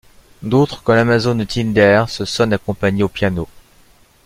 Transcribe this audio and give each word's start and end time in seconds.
D'autres, 0.41 0.81
comme 0.81 0.95
l'Amazone, 0.95 1.37
de 1.37 1.43
Tyndare, 1.43 2.09
se 2.09 2.25
sonnent 2.25 2.53
accompagnés 2.53 3.03
au 3.03 3.07
piano. 3.07 3.47